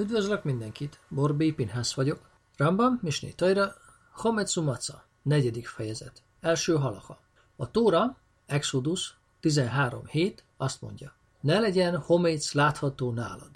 Üdvözlök 0.00 0.44
mindenkit, 0.44 1.00
Borbé 1.08 1.52
Pinhász 1.52 1.94
vagyok. 1.94 2.28
Rambam, 2.56 2.98
Misné 3.02 3.30
Tajra, 3.30 3.74
Hometsu 4.12 4.62
Maca, 4.62 5.04
negyedik 5.22 5.66
fejezet, 5.66 6.22
első 6.40 6.74
halacha. 6.76 7.20
A 7.56 7.70
Tóra, 7.70 8.16
Exodus 8.46 9.16
13.7 9.42 10.36
azt 10.56 10.80
mondja, 10.80 11.12
ne 11.40 11.58
legyen 11.58 11.96
homéc 11.96 12.52
látható 12.52 13.12
nálad. 13.12 13.50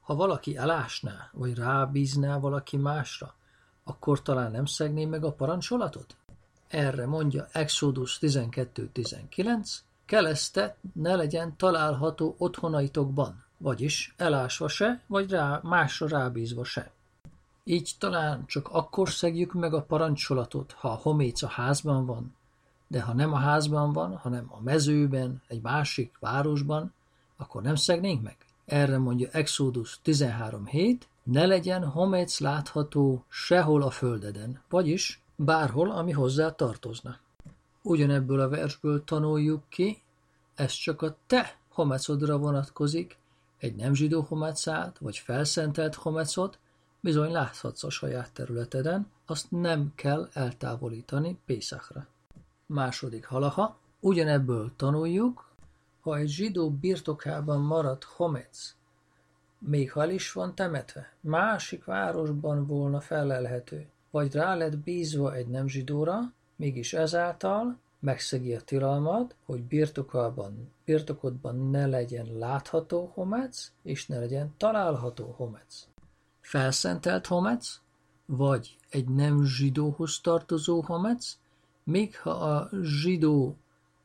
Ha 0.00 0.14
valaki 0.14 0.56
elásná, 0.56 1.30
vagy 1.32 1.54
rábízná 1.54 2.38
valaki 2.38 2.76
másra, 2.76 3.34
akkor 3.84 4.22
talán 4.22 4.50
nem 4.50 4.64
szegné 4.64 5.04
meg 5.04 5.24
a 5.24 5.32
parancsolatot? 5.32 6.16
Erre 6.68 7.06
mondja 7.06 7.48
Exodus 7.52 8.18
12.19, 8.20 9.76
keleszte 10.06 10.76
ne 10.92 11.16
legyen 11.16 11.56
található 11.56 12.34
otthonaitokban, 12.38 13.48
vagyis 13.62 14.14
elásva 14.16 14.68
se, 14.68 15.02
vagy 15.06 15.30
rá, 15.30 15.60
másra 15.62 16.08
rábízva 16.08 16.64
se. 16.64 16.90
Így 17.64 17.90
talán 17.98 18.46
csak 18.46 18.68
akkor 18.68 19.08
szegjük 19.08 19.52
meg 19.52 19.74
a 19.74 19.82
parancsolatot, 19.82 20.72
ha 20.72 20.88
a 20.88 21.00
homéc 21.02 21.42
a 21.42 21.48
házban 21.48 22.06
van, 22.06 22.34
de 22.88 23.02
ha 23.02 23.12
nem 23.12 23.32
a 23.32 23.38
házban 23.38 23.92
van, 23.92 24.16
hanem 24.16 24.46
a 24.48 24.60
mezőben, 24.60 25.42
egy 25.48 25.60
másik 25.62 26.16
városban, 26.20 26.92
akkor 27.36 27.62
nem 27.62 27.74
szegnénk 27.74 28.22
meg? 28.22 28.36
Erre 28.64 28.98
mondja 28.98 29.28
Exodus 29.32 30.00
13.7, 30.04 31.00
ne 31.22 31.46
legyen 31.46 31.84
homéc 31.84 32.40
látható 32.40 33.24
sehol 33.28 33.82
a 33.82 33.90
földeden, 33.90 34.62
vagyis 34.68 35.22
bárhol, 35.36 35.90
ami 35.90 36.12
hozzá 36.12 36.50
tartozna. 36.50 37.18
Ugyanebből 37.82 38.40
a 38.40 38.48
versből 38.48 39.04
tanuljuk 39.04 39.62
ki, 39.68 40.02
ez 40.54 40.72
csak 40.72 41.02
a 41.02 41.16
te 41.26 41.58
homecodra 41.68 42.38
vonatkozik, 42.38 43.18
egy 43.60 43.76
nem 43.76 43.94
zsidó 43.94 44.20
homecát, 44.20 44.98
vagy 44.98 45.16
felszentelt 45.16 45.94
homecot, 45.94 46.58
bizony 47.00 47.30
láthatsz 47.30 47.84
a 47.84 47.90
saját 47.90 48.32
területeden, 48.32 49.10
azt 49.26 49.50
nem 49.50 49.92
kell 49.94 50.28
eltávolítani 50.32 51.38
Pészakra. 51.44 52.06
Második 52.66 53.24
halaha, 53.24 53.78
ugyanebből 54.00 54.72
tanuljuk, 54.76 55.48
ha 56.00 56.16
egy 56.16 56.28
zsidó 56.28 56.70
birtokában 56.70 57.60
maradt 57.60 58.04
homec, 58.04 58.74
még 59.58 59.92
ha 59.92 60.02
el 60.02 60.10
is 60.10 60.32
van 60.32 60.54
temetve, 60.54 61.12
másik 61.20 61.84
városban 61.84 62.66
volna 62.66 63.00
felelhető, 63.00 63.86
vagy 64.10 64.32
rá 64.32 64.54
lett 64.54 64.78
bízva 64.78 65.34
egy 65.34 65.48
nem 65.48 65.68
zsidóra, 65.68 66.32
mégis 66.56 66.92
ezáltal 66.92 67.78
megszegi 68.00 68.54
a 68.54 68.60
tilalmat, 68.60 69.34
hogy 69.44 69.62
birtokában, 69.62 70.72
birtokodban 70.84 71.70
ne 71.70 71.86
legyen 71.86 72.38
látható 72.38 73.10
homec, 73.14 73.72
és 73.82 74.06
ne 74.06 74.18
legyen 74.18 74.54
található 74.56 75.34
homec. 75.36 75.86
Felszentelt 76.40 77.26
homec, 77.26 77.80
vagy 78.26 78.78
egy 78.90 79.08
nem 79.08 79.44
zsidóhoz 79.44 80.20
tartozó 80.20 80.80
homec, 80.80 81.36
még 81.84 82.18
ha 82.18 82.30
a 82.30 82.68
zsidó 82.82 83.56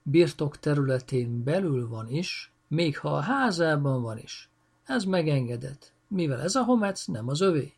birtok 0.04 0.60
területén 0.60 1.44
belül 1.44 1.88
van 1.88 2.10
is, 2.10 2.52
még 2.68 2.98
ha 2.98 3.16
a 3.16 3.20
házában 3.20 4.02
van 4.02 4.18
is, 4.18 4.50
ez 4.86 5.04
megengedett, 5.04 5.94
mivel 6.08 6.42
ez 6.42 6.56
a 6.56 6.64
homec 6.64 7.06
nem 7.06 7.28
az 7.28 7.42
övé. 7.42 7.74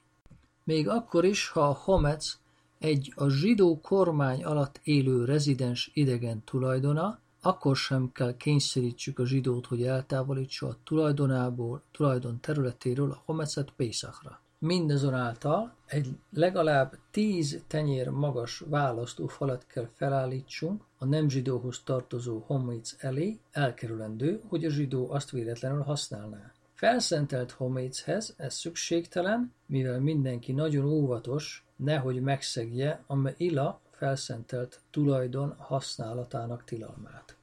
Még 0.64 0.90
akkor 0.90 1.26
is, 1.26 1.50
ha 1.50 1.62
a 1.62 1.80
homec 1.84 2.38
egy 2.80 3.14
a 3.16 3.30
zsidó 3.30 3.80
kormány 3.82 4.44
alatt 4.44 4.80
élő 4.84 5.26
rezidens 5.26 5.92
idegen 5.94 6.44
tulajdona, 6.44 7.20
akkor 7.42 7.76
sem 7.76 8.12
kell 8.12 8.38
kényszerítsük 8.38 9.20
a 9.20 9.26
zsidót, 9.26 9.66
hogy 9.66 9.84
eltávolítsa 9.84 10.68
a 10.68 10.78
tulajdonából, 10.84 11.82
tulajdon 11.92 12.40
területéről 12.40 13.12
a 13.12 13.22
homecet 13.26 13.72
Pészakra. 13.76 14.42
Mindazonáltal 14.60 15.76
egy 15.86 16.18
legalább 16.30 16.98
tíz 17.12 17.64
tenyér 17.68 18.10
magas 18.10 18.64
választófalat 18.68 19.66
kell 19.68 19.90
felállítsunk 19.94 20.84
a 20.98 21.06
nem 21.06 21.30
zsidóhoz 21.30 21.82
tartozó 21.84 22.44
homic 22.46 22.96
elé, 23.00 23.40
elkerülendő, 23.52 24.42
hogy 24.48 24.66
a 24.66 24.70
zsidó 24.70 25.12
azt 25.12 25.32
véletlenül 25.32 25.82
használná. 25.82 26.52
Felszentelt 26.74 27.52
homéchez 27.52 28.34
ez 28.38 28.54
szükségtelen, 28.54 29.54
mivel 29.66 30.00
mindenki 30.00 30.52
nagyon 30.52 30.86
óvatos, 30.86 31.67
nehogy 31.78 32.22
megszegje 32.22 33.04
a 33.08 33.30
ila 33.38 33.82
felszentelt 33.92 34.82
tulajdon 34.90 35.56
használatának 35.58 36.64
tilalmát. 36.64 37.36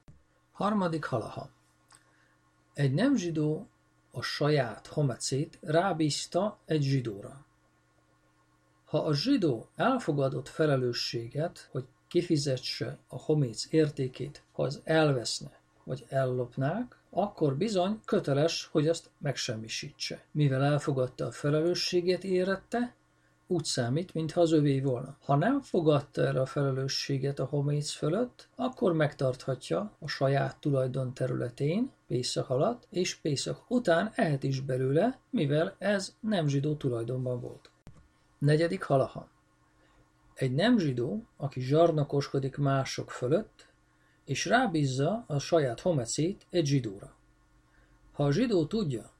Harmadik 0.52 1.04
halaha. 1.04 1.48
Egy 2.74 2.92
nem 2.92 3.16
zsidó 3.16 3.68
a 4.10 4.22
saját 4.22 4.86
homecét 4.86 5.58
rábízta 5.60 6.58
egy 6.64 6.82
zsidóra. 6.82 7.44
Ha 8.84 8.98
a 8.98 9.14
zsidó 9.14 9.68
elfogadott 9.76 10.48
felelősséget, 10.48 11.68
hogy 11.70 11.84
kifizetse 12.08 12.98
a 13.08 13.18
homéc 13.18 13.66
értékét, 13.70 14.42
ha 14.52 14.62
az 14.62 14.80
elveszne, 14.84 15.58
vagy 15.84 16.04
ellopnák, 16.08 16.98
akkor 17.10 17.56
bizony 17.56 18.00
köteles, 18.04 18.68
hogy 18.72 18.88
azt 18.88 19.10
megsemmisítse. 19.18 20.24
Mivel 20.30 20.62
elfogadta 20.62 21.26
a 21.26 21.30
felelősséget 21.32 22.24
érette, 22.24 22.94
úgy 23.46 23.64
számít, 23.64 24.14
mintha 24.14 24.40
az 24.40 24.52
övé 24.52 24.80
volna. 24.80 25.16
Ha 25.20 25.36
nem 25.36 25.60
fogadta 25.60 26.22
el 26.22 26.36
a 26.36 26.46
felelősséget 26.46 27.38
a 27.38 27.44
homéc 27.44 27.90
fölött, 27.90 28.48
akkor 28.56 28.92
megtarthatja 28.92 29.96
a 29.98 30.08
saját 30.08 30.56
tulajdon 30.60 31.14
területén, 31.14 31.90
Pészak 32.06 32.50
alatt, 32.50 32.86
és 32.90 33.14
Pészak 33.14 33.70
után 33.70 34.12
ehet 34.14 34.42
is 34.42 34.60
belőle, 34.60 35.18
mivel 35.30 35.74
ez 35.78 36.14
nem 36.20 36.48
zsidó 36.48 36.74
tulajdonban 36.74 37.40
volt. 37.40 37.70
Negyedik 38.38 38.82
halaha. 38.82 39.28
Egy 40.34 40.52
nem 40.52 40.78
zsidó, 40.78 41.26
aki 41.36 41.60
zsarnakoskodik 41.60 42.56
mások 42.56 43.10
fölött, 43.10 43.66
és 44.24 44.46
rábízza 44.46 45.24
a 45.26 45.38
saját 45.38 45.80
homecét 45.80 46.46
egy 46.50 46.66
zsidóra. 46.66 47.14
Ha 48.12 48.24
a 48.24 48.32
zsidó 48.32 48.66
tudja, 48.66 49.10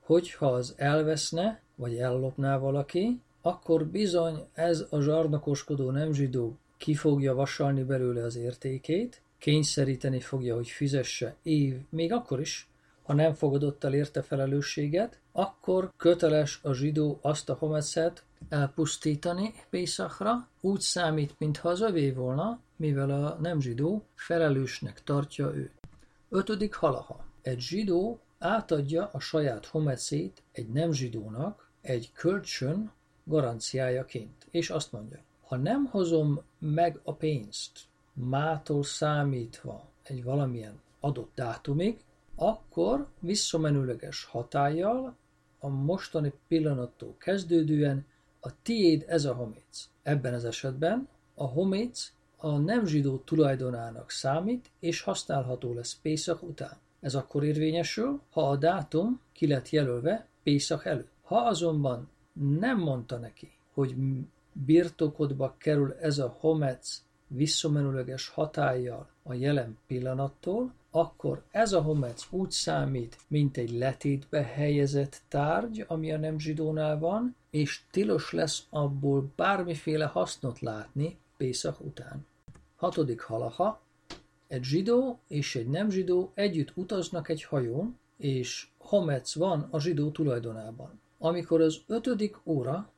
hogy 0.00 0.32
ha 0.32 0.46
az 0.46 0.74
elveszne, 0.76 1.62
vagy 1.74 1.96
ellopná 1.96 2.56
valaki, 2.56 3.20
akkor 3.42 3.86
bizony 3.86 4.46
ez 4.52 4.86
a 4.90 5.00
zsarnokoskodó 5.00 5.90
nem 5.90 6.12
zsidó 6.12 6.58
ki 6.76 6.94
fogja 6.94 7.34
vasalni 7.34 7.82
belőle 7.82 8.22
az 8.22 8.36
értékét, 8.36 9.22
kényszeríteni 9.38 10.20
fogja, 10.20 10.54
hogy 10.54 10.68
fizesse 10.68 11.36
év, 11.42 11.76
még 11.88 12.12
akkor 12.12 12.40
is, 12.40 12.68
ha 13.02 13.14
nem 13.14 13.34
fogadott 13.34 13.84
el 13.84 13.94
érte 13.94 14.22
felelősséget, 14.22 15.18
akkor 15.32 15.92
köteles 15.96 16.60
a 16.62 16.72
zsidó 16.72 17.18
azt 17.22 17.50
a 17.50 17.54
homecet 17.54 18.24
elpusztítani 18.48 19.54
Pészakra, 19.70 20.48
úgy 20.60 20.80
számít, 20.80 21.34
mintha 21.38 21.68
az 21.68 21.80
övé 21.80 22.10
volna, 22.10 22.60
mivel 22.76 23.10
a 23.10 23.38
nem 23.40 23.60
zsidó 23.60 24.04
felelősnek 24.14 25.02
tartja 25.04 25.54
őt. 25.54 25.72
Ötödik 26.28 26.74
halaha. 26.74 27.24
Egy 27.42 27.60
zsidó 27.60 28.20
átadja 28.38 29.10
a 29.12 29.20
saját 29.20 29.66
homecét 29.66 30.42
egy 30.52 30.68
nem 30.68 30.92
zsidónak 30.92 31.70
egy 31.80 32.12
kölcsön 32.12 32.92
garanciájaként, 33.28 34.46
és 34.50 34.70
azt 34.70 34.92
mondja, 34.92 35.18
ha 35.46 35.56
nem 35.56 35.84
hozom 35.84 36.40
meg 36.58 37.00
a 37.02 37.12
pénzt 37.12 37.78
mától 38.12 38.82
számítva 38.82 39.88
egy 40.02 40.24
valamilyen 40.24 40.80
adott 41.00 41.30
dátumig, 41.34 41.98
akkor 42.34 43.06
visszamenőleges 43.20 44.24
hatállyal 44.24 45.16
a 45.58 45.68
mostani 45.68 46.32
pillanattól 46.48 47.14
kezdődően 47.18 48.06
a 48.40 48.62
tiéd 48.62 49.04
ez 49.08 49.24
a 49.24 49.34
homéc. 49.34 49.88
Ebben 50.02 50.34
az 50.34 50.44
esetben 50.44 51.08
a 51.34 51.44
homéc 51.44 52.12
a 52.36 52.58
nem 52.58 52.86
zsidó 52.86 53.16
tulajdonának 53.16 54.10
számít, 54.10 54.70
és 54.80 55.00
használható 55.00 55.74
lesz 55.74 55.98
Pészak 56.02 56.42
után. 56.42 56.76
Ez 57.00 57.14
akkor 57.14 57.44
érvényesül, 57.44 58.20
ha 58.30 58.50
a 58.50 58.56
dátum 58.56 59.20
ki 59.32 59.46
lett 59.46 59.70
jelölve 59.70 60.26
Pészak 60.42 60.84
előtt. 60.84 61.12
Ha 61.22 61.36
azonban 61.36 62.08
nem 62.58 62.78
mondta 62.78 63.16
neki, 63.16 63.52
hogy 63.74 63.94
birtokodba 64.52 65.54
kerül 65.58 65.92
ez 66.00 66.18
a 66.18 66.36
homec 66.40 67.02
visszamenőleges 67.26 68.28
hatállyal 68.28 69.08
a 69.22 69.34
jelen 69.34 69.78
pillanattól, 69.86 70.72
akkor 70.90 71.42
ez 71.50 71.72
a 71.72 71.82
homec 71.82 72.26
úgy 72.30 72.50
számít, 72.50 73.18
mint 73.26 73.56
egy 73.56 73.70
letétbe 73.70 74.42
helyezett 74.42 75.22
tárgy, 75.28 75.84
ami 75.88 76.12
a 76.12 76.18
nem 76.18 76.38
zsidónál 76.38 76.98
van, 76.98 77.36
és 77.50 77.82
tilos 77.90 78.32
lesz 78.32 78.66
abból 78.70 79.30
bármiféle 79.36 80.04
hasznot 80.04 80.60
látni 80.60 81.16
Pészak 81.36 81.80
után. 81.80 82.26
Hatodik 82.76 83.20
halaha, 83.20 83.80
egy 84.46 84.62
zsidó 84.62 85.18
és 85.28 85.56
egy 85.56 85.68
nem 85.68 85.90
zsidó 85.90 86.30
együtt 86.34 86.72
utaznak 86.74 87.28
egy 87.28 87.42
hajón, 87.42 87.98
és 88.16 88.66
homec 88.78 89.34
van 89.34 89.68
a 89.70 89.80
zsidó 89.80 90.10
tulajdonában. 90.10 91.00
Amikor 91.18 91.60
az 91.60 91.80
ötödik 91.86 92.36
óra, 92.44 92.90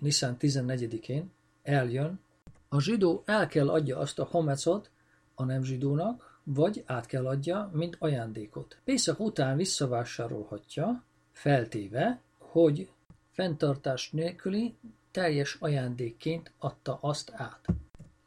Nisztán 0.00 0.36
14-én 0.40 1.30
eljön, 1.62 2.20
a 2.68 2.80
zsidó 2.80 3.22
el 3.24 3.46
kell 3.46 3.68
adja 3.68 3.98
azt 3.98 4.18
a 4.18 4.28
homecot 4.30 4.90
a 5.34 5.44
nem 5.44 5.62
zsidónak, 5.62 6.40
vagy 6.44 6.82
át 6.86 7.06
kell 7.06 7.26
adja, 7.26 7.70
mint 7.72 7.96
ajándékot. 7.98 8.76
Pészak 8.84 9.20
után 9.20 9.56
visszavásárolhatja, 9.56 11.04
feltéve, 11.32 12.20
hogy 12.38 12.90
fenntartás 13.30 14.10
nélküli, 14.10 14.74
teljes 15.10 15.56
ajándékként 15.60 16.52
adta 16.58 16.98
azt 17.00 17.32
át. 17.34 17.66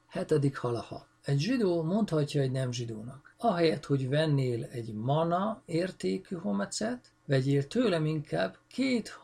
Hetedik 0.07 0.57
halaha. 0.57 1.07
Egy 1.23 1.39
zsidó 1.39 1.83
mondhatja 1.83 2.41
egy 2.41 2.51
nem 2.51 2.71
zsidónak. 2.71 3.35
Ahelyett, 3.37 3.85
hogy 3.85 4.09
vennél 4.09 4.63
egy 4.63 4.93
mana 4.93 5.61
értékű 5.65 6.35
homecet, 6.35 7.11
vegyél 7.25 7.67
tőlem 7.67 8.05
inkább 8.05 8.57
két 8.67 9.19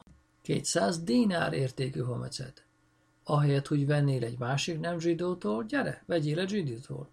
200 0.48 1.04
dinár 1.04 1.54
értékű 1.54 2.00
homecet. 2.00 2.66
Ahelyett, 3.24 3.68
hogy 3.68 3.86
vennél 3.86 4.24
egy 4.24 4.38
másik 4.38 4.80
nem 4.80 5.00
zsidótól, 5.00 5.64
gyere, 5.64 6.04
vegyél 6.06 6.40
egy 6.40 6.50
zsidótól. 6.50 7.10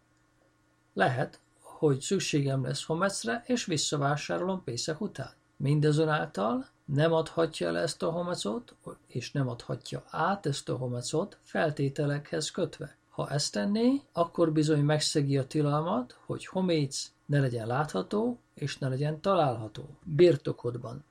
Lehet, 0.93 1.41
hogy 1.61 2.01
szükségem 2.01 2.65
lesz 2.65 2.85
homecre, 2.85 3.43
és 3.47 3.65
visszavásárolom 3.65 4.65
Pészek 4.65 5.01
után. 5.01 5.31
Mindazonáltal 5.57 6.69
nem 6.85 7.13
adhatja 7.13 7.69
el 7.69 7.79
ezt 7.79 8.03
a 8.03 8.11
homecot, 8.11 8.75
és 9.07 9.33
nem 9.33 9.49
adhatja 9.49 10.05
át 10.11 10.47
ezt 10.47 10.69
a 10.69 10.77
homecot 10.77 11.39
feltételekhez 11.43 12.51
kötve. 12.51 12.97
Ha 13.11 13.31
ezt 13.31 13.53
tenné, 13.53 14.01
akkor 14.13 14.53
bizony 14.53 14.85
megszegi 14.85 15.39
a 15.39 15.47
tilalmat, 15.47 16.19
hogy 16.27 16.47
homéc 16.47 17.13
ne 17.27 17.41
legyen 17.41 17.67
látható, 17.67 18.39
és 18.55 18.79
ne 18.79 18.89
legyen 18.89 19.21
található. 19.21 19.89
Birtokodban. 20.03 21.05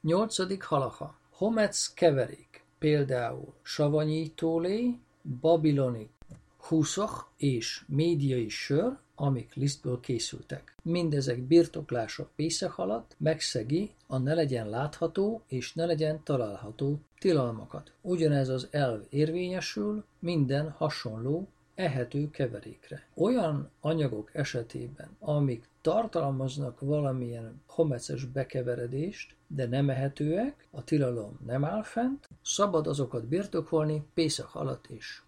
Nyolcadik 0.00 0.62
halaha. 0.62 1.22
Homec 1.44 1.92
keverék, 1.94 2.64
például 2.78 3.54
savanyítólé, 3.62 4.98
babiloni 5.40 6.08
húszok 6.56 7.30
és 7.36 7.84
médiai 7.86 8.48
sör, 8.48 8.96
amik 9.14 9.54
lisztből 9.54 10.00
készültek. 10.00 10.74
Mindezek 10.82 11.42
birtoklása 11.42 12.28
Pészek 12.36 12.78
alatt 12.78 13.14
megszegi 13.18 13.90
a 14.06 14.18
ne 14.18 14.34
legyen 14.34 14.68
látható 14.68 15.42
és 15.48 15.72
ne 15.72 15.86
legyen 15.86 16.22
található 16.22 17.00
tilalmakat. 17.18 17.92
Ugyanez 18.00 18.48
az 18.48 18.68
elv 18.70 19.00
érvényesül 19.08 20.04
minden 20.18 20.70
hasonló 20.70 21.48
ehető 21.74 22.30
keverékre. 22.30 23.06
Olyan 23.14 23.70
anyagok 23.80 24.34
esetében, 24.34 25.16
amik 25.18 25.68
tartalmaznak 25.80 26.80
valamilyen 26.80 27.62
homeces 27.66 28.24
bekeveredést, 28.24 29.34
de 29.46 29.66
nem 29.66 29.90
ehetőek, 29.90 30.66
a 30.70 30.84
tilalom 30.84 31.38
nem 31.46 31.64
áll 31.64 31.82
fent, 31.82 32.28
szabad 32.42 32.86
azokat 32.86 33.26
birtokolni 33.26 34.06
Pészak 34.14 34.54
alatt 34.54 34.86
is. 34.88 35.24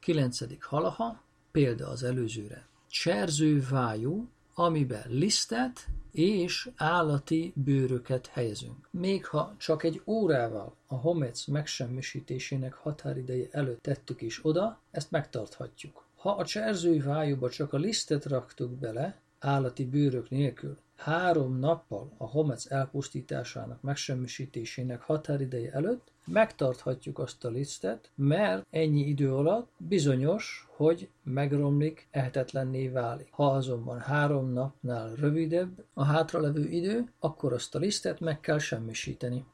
9. 0.00 0.64
halaha, 0.64 1.22
példa 1.50 1.88
az 1.88 2.02
előzőre. 2.02 2.66
Cserzővájú, 2.86 4.28
amiben 4.58 5.04
lisztet 5.08 5.86
és 6.12 6.70
állati 6.76 7.52
bőröket 7.56 8.26
helyezünk. 8.26 8.88
Még 8.90 9.26
ha 9.26 9.54
csak 9.58 9.82
egy 9.82 10.02
órával 10.06 10.76
a 10.86 10.94
homec 10.94 11.46
megsemmisítésének 11.46 12.72
határideje 12.72 13.46
előtt 13.50 13.82
tettük 13.82 14.20
is 14.22 14.44
oda, 14.44 14.80
ezt 14.90 15.10
megtarthatjuk. 15.10 16.04
Ha 16.16 16.30
a 16.30 16.44
cserzővájúba 16.44 17.50
csak 17.50 17.72
a 17.72 17.76
lisztet 17.76 18.24
raktuk 18.24 18.70
bele, 18.70 19.20
állati 19.38 19.84
bőrök 19.84 20.30
nélkül, 20.30 20.78
három 20.96 21.58
nappal 21.58 22.12
a 22.16 22.26
homec 22.26 22.70
elpusztításának, 22.70 23.82
megsemmisítésének 23.82 25.00
határideje 25.00 25.72
előtt 25.72 26.12
megtarthatjuk 26.26 27.18
azt 27.18 27.44
a 27.44 27.48
lisztet, 27.48 28.10
mert 28.14 28.66
ennyi 28.70 29.06
idő 29.06 29.34
alatt 29.34 29.70
bizonyos, 29.76 30.68
hogy 30.76 31.08
megromlik, 31.22 32.08
ehetetlenné 32.10 32.88
válik. 32.88 33.28
Ha 33.30 33.46
azonban 33.46 33.98
három 33.98 34.52
napnál 34.52 35.14
rövidebb 35.14 35.84
a 35.94 36.04
hátralevő 36.04 36.68
idő, 36.68 37.12
akkor 37.18 37.52
azt 37.52 37.74
a 37.74 37.78
lisztet 37.78 38.20
meg 38.20 38.40
kell 38.40 38.58
semmisíteni. 38.58 39.44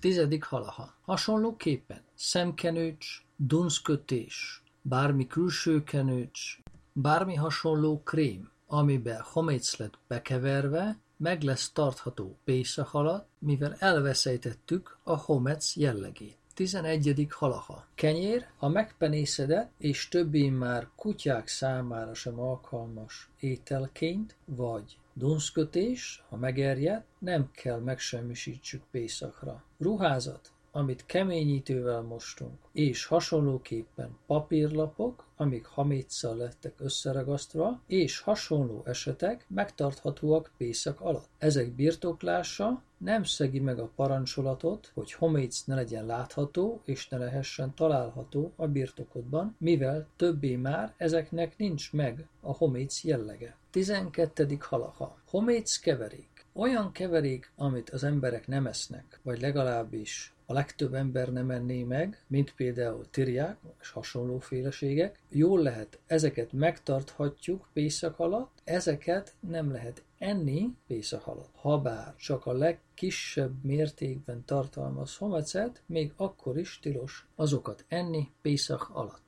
Tizedik 0.00 0.44
halaha. 0.44 0.94
Hasonlóképpen 1.00 2.00
szemkenőcs, 2.14 3.24
dunszkötés, 3.36 4.62
bármi 4.82 5.26
külső 5.26 5.82
kenőcs, 5.82 6.58
bármi 6.92 7.34
hasonló 7.34 8.02
krém, 8.02 8.50
amiben 8.66 9.20
homéc 9.24 9.76
lett 9.76 9.98
bekeverve, 10.08 10.98
meg 11.20 11.42
lesz 11.42 11.70
tartható 11.72 12.36
Pészak 12.44 12.94
alatt, 12.94 13.28
mivel 13.38 13.76
elveszejtettük 13.78 14.98
a 15.02 15.16
homec 15.16 15.76
jellegét. 15.76 16.36
11. 16.54 17.26
halaha. 17.30 17.86
Kenyér, 17.94 18.46
ha 18.56 18.68
megpenészedett, 18.68 19.72
és 19.78 20.08
többé 20.08 20.48
már 20.48 20.88
kutyák 20.96 21.48
számára 21.48 22.14
sem 22.14 22.40
alkalmas 22.40 23.30
ételként, 23.40 24.36
vagy 24.44 24.98
dunszkötés, 25.12 26.24
ha 26.28 26.36
megerjed, 26.36 27.04
nem 27.18 27.50
kell 27.52 27.78
megsemmisítsük 27.78 28.82
Pészakra. 28.90 29.64
Ruházat, 29.78 30.52
amit 30.72 31.06
keményítővel 31.06 32.02
mostunk, 32.02 32.58
és 32.72 33.04
hasonlóképpen 33.04 34.16
papírlapok, 34.26 35.24
amik 35.36 35.66
haméccal 35.66 36.36
lettek 36.36 36.74
összeragasztva, 36.78 37.80
és 37.86 38.20
hasonló 38.20 38.82
esetek 38.86 39.46
megtarthatóak 39.48 40.50
Pészak 40.56 41.00
alatt. 41.00 41.28
Ezek 41.38 41.72
birtoklása 41.72 42.82
nem 42.98 43.24
szegi 43.24 43.60
meg 43.60 43.78
a 43.78 43.90
parancsolatot, 43.96 44.90
hogy 44.94 45.12
homéc 45.12 45.64
ne 45.64 45.74
legyen 45.74 46.06
látható 46.06 46.80
és 46.84 47.08
ne 47.08 47.18
lehessen 47.18 47.74
található 47.74 48.52
a 48.56 48.66
birtokodban, 48.66 49.56
mivel 49.58 50.06
többé 50.16 50.56
már 50.56 50.94
ezeknek 50.96 51.56
nincs 51.56 51.92
meg 51.92 52.26
a 52.40 52.52
homéc 52.52 53.04
jellege. 53.04 53.56
12. 53.70 54.56
halaha. 54.60 55.18
Homéc 55.30 55.76
keverék. 55.76 56.39
Olyan 56.60 56.92
keverék, 56.92 57.52
amit 57.56 57.90
az 57.90 58.04
emberek 58.04 58.46
nem 58.46 58.66
esznek, 58.66 59.20
vagy 59.22 59.40
legalábbis 59.40 60.34
a 60.46 60.52
legtöbb 60.52 60.94
ember 60.94 61.32
nem 61.32 61.50
enné 61.50 61.82
meg, 61.82 62.24
mint 62.26 62.54
például 62.54 63.10
tirják 63.10 63.56
és 63.80 63.90
hasonló 63.90 64.38
féleségek. 64.38 65.20
Jól 65.28 65.62
lehet, 65.62 65.98
ezeket 66.06 66.52
megtarthatjuk 66.52 67.68
Pészak 67.72 68.18
alatt, 68.18 68.60
ezeket 68.64 69.34
nem 69.40 69.72
lehet 69.72 70.02
enni 70.18 70.76
Pészak 70.86 71.26
alatt. 71.26 71.54
Habár 71.54 72.14
csak 72.16 72.46
a 72.46 72.52
legkisebb 72.52 73.64
mértékben 73.64 74.44
tartalmaz 74.44 75.16
homecet, 75.16 75.82
még 75.86 76.12
akkor 76.16 76.58
is 76.58 76.78
tilos 76.82 77.26
azokat 77.36 77.84
enni 77.88 78.28
Pészak 78.42 78.90
alatt. 78.92 79.18